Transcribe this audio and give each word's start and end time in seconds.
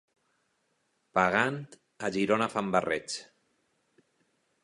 Pagant, 1.17 1.59
a 2.09 2.11
Girona 2.17 2.49
fan 2.55 2.73
barrets. 2.77 3.21